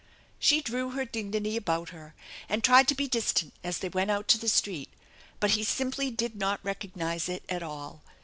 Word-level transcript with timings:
She 0.39 0.61
drew 0.61 0.89
her 0.89 1.05
dignity 1.05 1.55
about 1.55 1.89
her 1.89 2.15
and 2.49 2.63
tried 2.63 2.87
to 2.87 2.95
be 2.95 3.07
distant 3.07 3.53
as 3.63 3.77
they 3.77 3.89
went 3.89 4.09
out 4.09 4.27
to 4.29 4.39
the 4.39 4.47
street, 4.49 4.89
but 5.39 5.51
he 5.51 5.63
simply 5.63 6.09
did 6.09 6.35
not 6.35 6.59
recognize 6.63 7.29
it 7.29 7.43
at 7.47 7.61
all. 7.61 8.01